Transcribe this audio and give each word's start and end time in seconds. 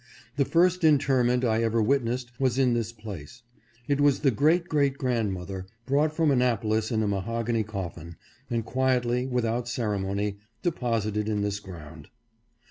The 0.35 0.45
first 0.45 0.83
interment 0.83 1.45
I 1.45 1.61
ever 1.61 1.79
witnessed 1.79 2.31
was 2.39 2.57
in 2.57 2.73
this 2.73 2.91
place. 2.91 3.43
It 3.87 4.01
was 4.01 4.21
the 4.21 4.31
great 4.31 4.67
great 4.67 4.97
grandmother, 4.97 5.67
brought 5.85 6.11
from 6.11 6.31
Annapolis 6.31 6.91
in 6.91 7.03
a 7.03 7.07
mahogany 7.07 7.63
cof 7.63 7.93
fin, 7.93 8.15
and 8.49 8.65
quietly, 8.65 9.27
without 9.27 9.67
ceremony, 9.67 10.39
deposited 10.63 11.29
in 11.29 11.41
this 11.41 11.59
ground. 11.59 12.09